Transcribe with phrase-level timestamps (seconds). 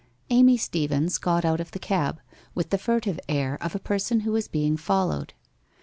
[0.31, 2.19] Amy Steevens got out of the cab,
[2.55, 5.35] with the furtive air of a person who is being followed.